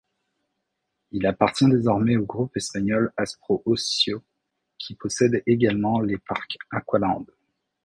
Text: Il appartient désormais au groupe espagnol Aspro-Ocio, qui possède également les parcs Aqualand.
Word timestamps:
Il 1.11 1.27
appartient 1.27 1.69
désormais 1.69 2.17
au 2.17 2.25
groupe 2.25 2.57
espagnol 2.57 3.13
Aspro-Ocio, 3.17 4.23
qui 4.79 4.95
possède 4.95 5.43
également 5.45 5.99
les 5.99 6.17
parcs 6.17 6.57
Aqualand. 6.71 7.27